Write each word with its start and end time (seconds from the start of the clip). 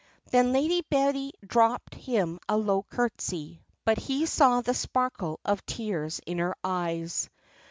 "Then 0.31 0.51
Lady 0.51 0.81
Betty 0.81 1.33
dropped 1.45 1.93
him 1.93 2.39
a 2.49 2.57
low 2.57 2.81
curtsy; 2.89 3.61
but 3.85 3.99
he 3.99 4.25
saw 4.25 4.61
the 4.61 4.73
sparkle 4.73 5.39
of 5.45 5.63
tears 5.67 6.19
in 6.25 6.39
her 6.39 6.55
eyes. 6.63 7.29